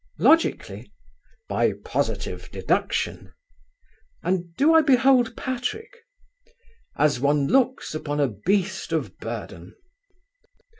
"Logically?" 0.17 0.91
"By 1.47 1.73
positive 1.85 2.49
deduction." 2.49 3.33
"And 4.23 4.55
do 4.57 4.73
I 4.73 4.81
behold 4.81 5.37
Patrick?" 5.37 5.95
"As 6.95 7.19
one 7.19 7.45
looks 7.45 7.93
upon 7.93 8.19
a 8.19 8.27
beast 8.27 8.93
of 8.93 9.15
burden." 9.19 9.75